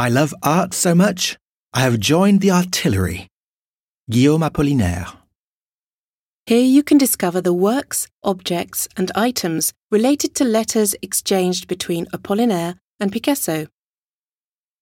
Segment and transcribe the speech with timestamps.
[0.00, 1.36] I love art so much,
[1.74, 3.28] I have joined the artillery.
[4.10, 5.14] Guillaume Apollinaire.
[6.46, 12.78] Here you can discover the works, objects, and items related to letters exchanged between Apollinaire
[12.98, 13.66] and Picasso.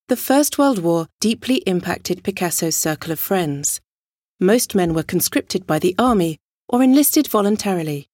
[0.06, 3.80] The First World War deeply impacted Picasso's circle of friends.
[4.38, 6.38] Most men were conscripted by the army
[6.68, 8.06] or enlisted voluntarily.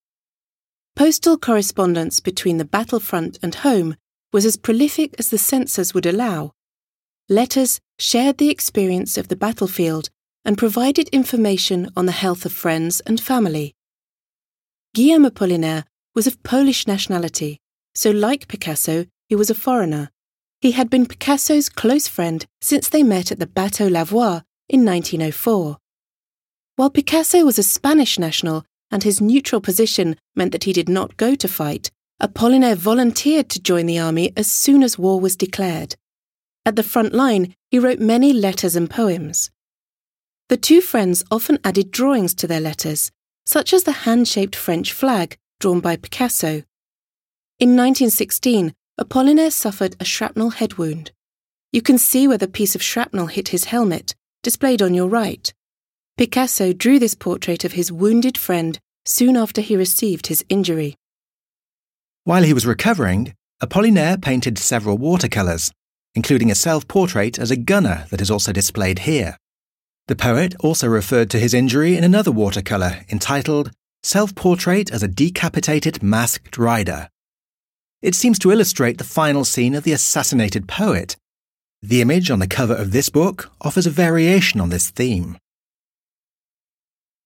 [0.96, 3.96] Postal correspondence between the battlefront and home
[4.32, 6.53] was as prolific as the censors would allow.
[7.30, 10.10] Letters shared the experience of the battlefield
[10.44, 13.74] and provided information on the health of friends and family.
[14.92, 15.84] Guillaume Apollinaire
[16.14, 17.58] was of Polish nationality,
[17.94, 20.10] so like Picasso, he was a foreigner.
[20.60, 25.78] He had been Picasso's close friend since they met at the Bateau Lavoir in 1904.
[26.76, 31.16] While Picasso was a Spanish national and his neutral position meant that he did not
[31.16, 31.90] go to fight,
[32.22, 35.96] Apollinaire volunteered to join the army as soon as war was declared.
[36.66, 39.50] At the front line, he wrote many letters and poems.
[40.48, 43.10] The two friends often added drawings to their letters,
[43.46, 46.62] such as the hand shaped French flag drawn by Picasso.
[47.58, 51.12] In 1916, Apollinaire suffered a shrapnel head wound.
[51.72, 55.52] You can see where the piece of shrapnel hit his helmet, displayed on your right.
[56.16, 60.96] Picasso drew this portrait of his wounded friend soon after he received his injury.
[62.24, 65.72] While he was recovering, Apollinaire painted several watercolours,
[66.14, 69.36] including a self portrait as a gunner that is also displayed here.
[70.06, 73.70] The poet also referred to his injury in another watercolour entitled
[74.02, 77.08] Self Portrait as a Decapitated Masked Rider.
[78.02, 81.16] It seems to illustrate the final scene of the assassinated poet.
[81.80, 85.38] The image on the cover of this book offers a variation on this theme.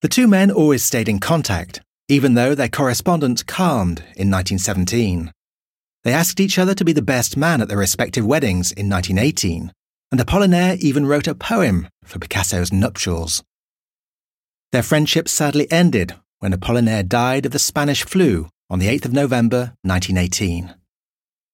[0.02, 5.32] The two men always stayed in contact, even though their correspondence calmed in 1917.
[6.04, 9.72] They asked each other to be the best man at their respective weddings in 1918
[10.10, 13.42] and Apollinaire even wrote a poem for Picasso's nuptials.
[14.72, 19.12] Their friendship sadly ended when Apollinaire died of the Spanish flu on the 8th of
[19.12, 20.74] November 1918.